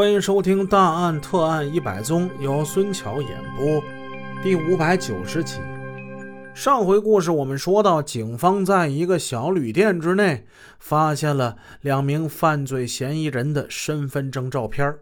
[0.00, 3.84] 欢迎收听《大案特案一百宗》，由孙桥演播，
[4.42, 5.60] 第五百九十集。
[6.54, 10.46] 上回故事我们说到，警方在一个小旅店之内
[10.78, 14.96] 发现了两名犯罪嫌疑人的身份证照片。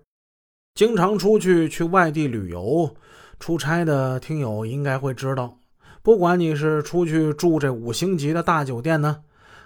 [0.74, 2.92] 经常出去去外地旅游、
[3.38, 5.60] 出差的听友应该会知道，
[6.03, 9.19] 不管你是出去住这五星级的大酒店呢，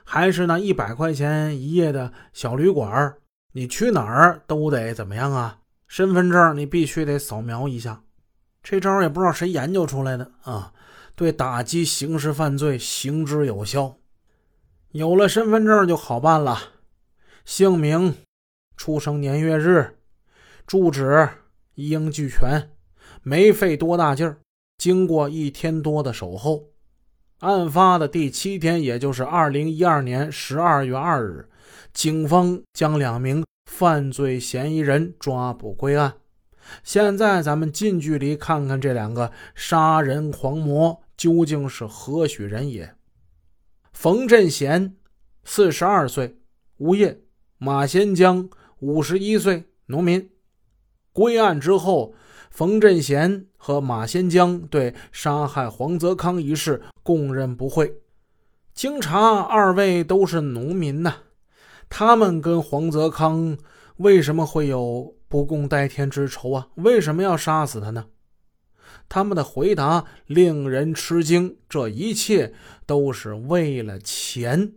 [0.05, 3.15] 还是那一百块钱一夜的小旅馆。
[3.53, 5.59] 你去哪儿都得怎么样啊？
[5.87, 8.03] 身份证你必须得扫描一下。
[8.63, 10.73] 这招也不知道谁研究出来的啊，
[11.15, 13.97] 对打击刑事犯罪行之有效。
[14.93, 16.59] 有了身份证就好办了，
[17.45, 18.15] 姓名、
[18.77, 19.99] 出生年月日、
[20.67, 21.29] 住址
[21.75, 22.71] 一应俱全，
[23.23, 24.39] 没费多大劲儿。
[24.79, 26.71] 经过一天多的守候，
[27.41, 31.49] 案发的第七天，也就是二零一二年十二月二日。
[31.93, 36.15] 警方将两名犯罪嫌疑人抓捕归案。
[36.85, 42.95] 现在咱们近距离看看这两个杀人狂魔究竟是何许人也。
[43.93, 44.95] 冯振贤，
[45.45, 46.39] 四十二岁，
[46.79, 47.19] 无业；
[47.59, 50.31] 马先江，五十一岁，农民。
[51.13, 52.15] 归案之后，
[52.51, 58.01] 冯振贤和马先江对杀害黄泽康一事供认不讳。
[58.73, 61.17] 经查，二位都是农民呐。
[61.95, 63.59] 他们跟黄泽康
[63.99, 66.69] 为什么会有不共戴天之仇啊？
[66.77, 68.07] 为什么要杀死他呢？
[69.11, 72.55] 他们的回答令人吃惊，这一切
[72.87, 74.73] 都是为了钱。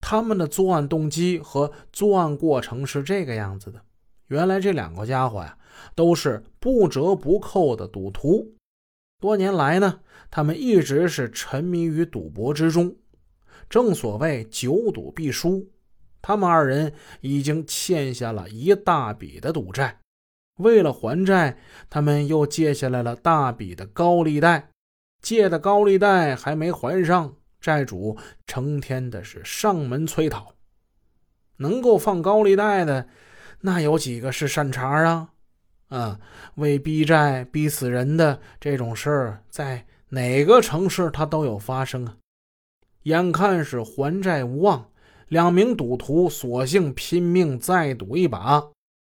[0.00, 3.78] 他们的作案动机和作案过程是这个样子的：
[4.28, 5.58] 原来这两个家伙呀，
[5.94, 8.54] 都是不折不扣的赌徒。
[9.20, 12.96] 多年来呢，他们一直是沉迷于赌博之中。
[13.68, 15.68] 正所谓久赌必输。
[16.22, 20.00] 他们二人已经欠下了一大笔的赌债，
[20.58, 21.56] 为了还债，
[21.88, 24.70] 他们又借下来了大笔的高利贷。
[25.22, 28.16] 借的高利贷还没还上，债主
[28.46, 30.54] 成天的是上门催讨。
[31.58, 33.06] 能够放高利贷的，
[33.60, 35.30] 那有几个是善茬啊？
[35.88, 36.20] 啊，
[36.54, 42.16] 为逼债逼死人的这种事儿，在哪个城市他都有发生啊？
[43.02, 44.89] 眼看是还债无望。
[45.30, 48.70] 两名赌徒索性拼命再赌一把。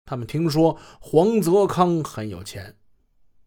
[0.06, 2.74] 他们听说黄泽康很有钱，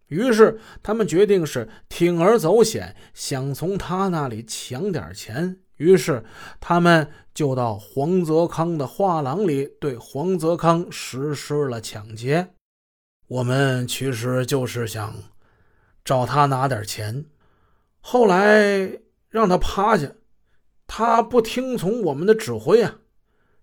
[0.07, 5.59] 于是他们决定是铤而走险，想从他那里抢点钱。
[5.77, 6.23] 于是
[6.59, 12.49] 他们就到黄泽康的画廊里，对黄泽康实施了抢劫。
[13.27, 15.15] 我们其实就是想
[16.03, 17.25] 找他拿点钱，
[18.01, 18.99] 后来
[19.29, 20.11] 让他趴下。
[20.91, 22.95] 他不听从我们的指挥啊，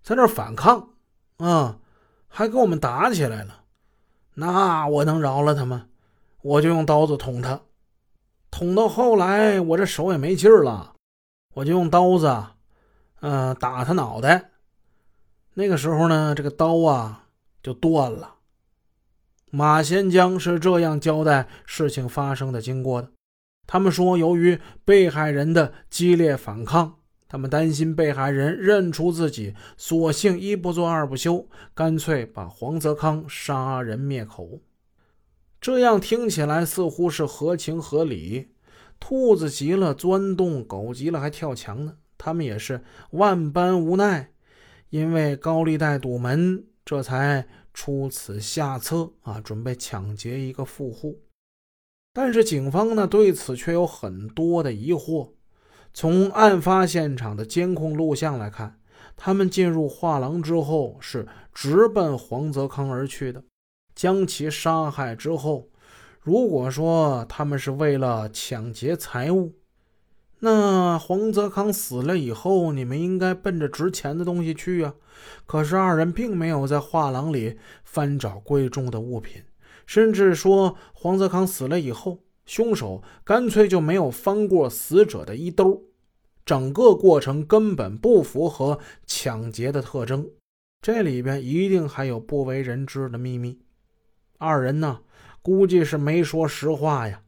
[0.00, 0.90] 在那反抗
[1.38, 1.80] 啊，
[2.28, 3.64] 还跟我们打起来了。
[4.34, 5.88] 那我能饶了他吗？
[6.40, 7.62] 我就用刀子捅他，
[8.52, 10.94] 捅到后来我这手也没劲儿了，
[11.54, 12.46] 我就用刀子，
[13.22, 14.52] 嗯，打他脑袋。
[15.54, 17.24] 那个时候呢，这个刀啊
[17.60, 18.36] 就断了。
[19.50, 23.10] 马先江是这样交代事情发生的经过的。
[23.66, 27.00] 他们说，由于被害人的激烈反抗。
[27.28, 34.60] 他们担心被害人认出自己，索性一不做二不休，干脆把黄泽康杀人灭口。
[35.60, 38.50] 这样听起来似乎是合情合理。
[39.00, 41.96] 兔子急了钻洞，狗急了还跳墙呢。
[42.16, 44.30] 他们也是万般无奈，
[44.90, 51.20] 因为高利贷堵门，这才出此下策啊，准备抢劫一个富户。
[52.14, 55.32] 但是警方呢，对此却有很多的疑惑。
[55.98, 58.78] 从案发现场的监控录像来看，
[59.16, 63.42] 他们进入画廊之后是直奔黄泽康而去的，
[63.94, 65.70] 将其杀害之后，
[66.20, 69.54] 如果说他们是为了抢劫财物，
[70.40, 74.94] 那黄泽康死了以后，你们应该奔着值钱的东西去啊。
[75.46, 79.42] 可是二人并没有在画廊里翻找贵重的物品，
[79.86, 82.18] 甚至说黄泽康死了以后。
[82.48, 85.82] 凶手干脆就没有翻过死者的衣兜，
[86.46, 90.30] 整个过程根本不符合抢劫的特征。
[90.80, 93.58] 这里边一定还有不为人知的秘密。
[94.38, 95.00] 二人呢，
[95.42, 97.22] 估计是没说实话呀。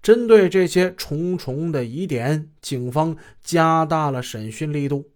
[0.00, 5.10] 针对这些重重的疑点，警方加大了审讯力度。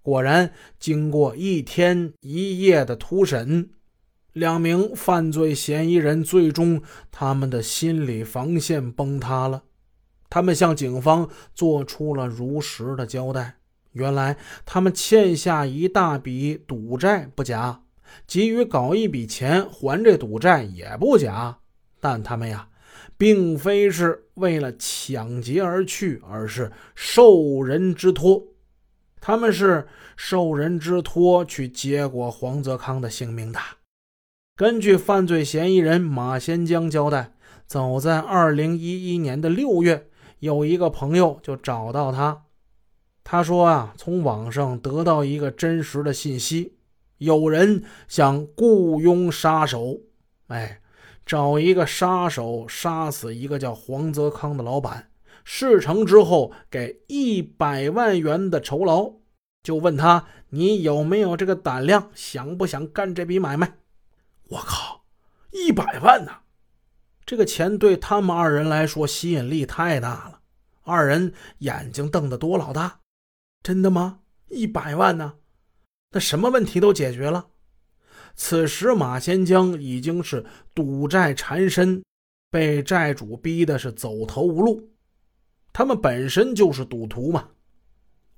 [0.00, 3.70] 果然，经过一天一夜的突审。
[4.32, 9.64] 两名犯罪嫌疑人最终，他们的心理防线崩塌了。
[10.32, 13.56] 他们向警方做出了如实的交代：
[13.92, 17.82] 原来他们欠下一大笔赌债不假，
[18.26, 21.58] 急于搞一笔钱还这赌债也不假，
[22.00, 22.70] 但他们呀，
[23.18, 28.42] 并非是为了抢劫而去，而是受人之托。
[29.20, 29.86] 他们是
[30.16, 33.60] 受人之托去结果黄泽康的性命的。
[34.56, 37.34] 根据犯罪嫌疑人马先江交代，
[37.66, 40.08] 早在二零一一年的六月，
[40.42, 42.46] 有一个朋友就找到他。
[43.22, 46.74] 他说啊，从网上得到一个真实的信息，
[47.18, 50.00] 有人想雇佣杀手，
[50.48, 50.80] 哎，
[51.24, 55.10] 找一个杀手杀死一个叫黄泽康的老板，
[55.44, 59.12] 事成之后给一百万元的酬劳，
[59.62, 63.74] 就问他你有没有这个胆量，想不想干这笔买卖？
[64.48, 65.04] 我靠，
[65.52, 66.32] 一百万呢！
[67.24, 70.40] 这个钱对他们二人来说吸引力太大了。
[70.82, 73.00] 二人眼睛瞪得多老大！
[73.62, 74.20] 真的吗？
[74.48, 75.34] 一百万呢？
[76.10, 77.46] 那什么问题都解决了。
[78.34, 82.02] 此时马先江已经是赌债缠身，
[82.50, 84.90] 被债主逼的是走投无路。
[85.72, 87.50] 他们本身就是赌徒嘛，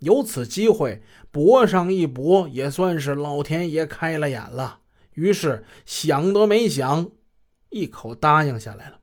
[0.01, 4.81] 有此机会搏上一搏，也算是老天爷开了眼了。
[5.15, 7.11] 于是想都没想，
[7.75, 9.01] 一口答应下来了。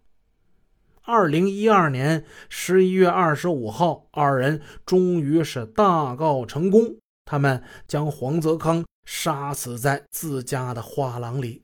[1.04, 6.96] 二零一二年十一月二十五号，二人终于是大告成功。
[7.26, 11.64] 他们将黄泽康杀死在自家的画廊里。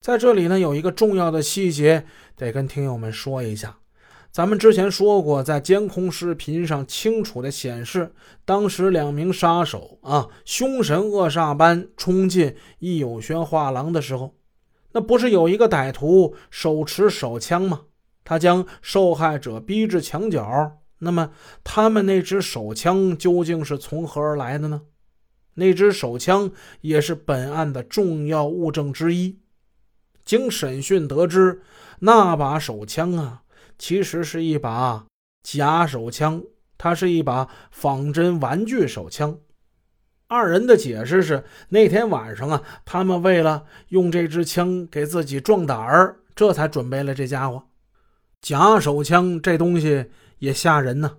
[0.00, 2.06] 在这里呢，有一个重要的细节
[2.36, 3.78] 得跟听友们说一下。
[4.30, 8.14] 咱们之前说过，在监控视频上清楚的显示，
[8.46, 14.34] 当时两名杀手啊，凶神恶煞般冲进易有轩画廊的时候，
[14.92, 17.82] 那不是有一个歹徒手持手枪吗？
[18.24, 20.78] 他将受害者逼至墙角。
[20.98, 21.30] 那么，
[21.62, 24.82] 他们那支手枪究竟是从何而来的呢？
[25.54, 26.50] 那支手枪
[26.80, 29.38] 也是本案的重要物证之一。
[30.24, 31.62] 经审讯得知，
[32.00, 33.42] 那把手枪啊。
[33.78, 35.06] 其实是一把
[35.42, 36.42] 假手枪，
[36.76, 39.38] 它是一把仿真玩具手枪。
[40.30, 47.62] 二人的解释是，那天晚上啊，他们为了用这支枪给自己壮胆儿，这才准备了这家伙。
[48.42, 50.04] 假手枪这东西
[50.40, 51.16] 也吓人呢，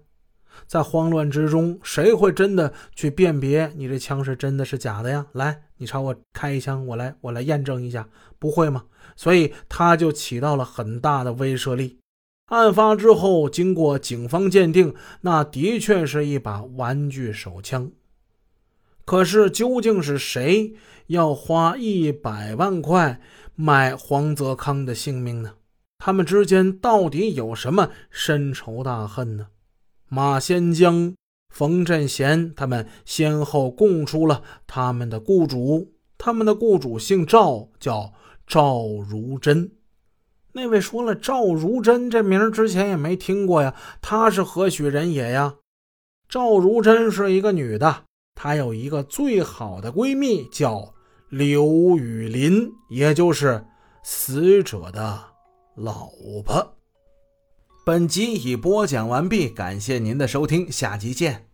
[0.68, 5.26] 在慌乱之中，谁会真的去辨别你这枪是真的是假的呀？
[5.32, 8.08] 来，你朝我开一枪，我来我来验证一下，
[8.38, 8.84] 不会吗？
[9.16, 11.98] 所以他就起到了很大的威慑力。
[12.50, 17.92] 案发之后，经过警方鉴定，那的确是一把玩具手枪。
[19.10, 20.76] 可是，究竟是谁
[21.08, 23.20] 要花一百万块
[23.56, 25.54] 买黄泽康的性命呢？
[25.98, 29.48] 他们之间到底有什么深仇大恨呢？
[30.10, 31.16] 马先江、
[31.52, 38.14] 冯振贤他们先后供出了他们的雇主，他们的雇主姓赵，叫
[38.46, 39.72] 赵如珍。
[40.52, 43.74] 那位说了，赵如珍这名之前也没听过呀，
[44.04, 45.56] 她是何许人也呀？
[46.30, 48.04] 赵如珍是一个女的，
[48.42, 50.94] 她有一个最好的闺蜜叫
[51.28, 53.66] 刘雨林，也就是
[54.02, 55.22] 死者的
[55.76, 56.10] 老
[56.46, 56.76] 婆。
[57.86, 61.49] 本集已播讲完毕，感谢您的收听，下集见。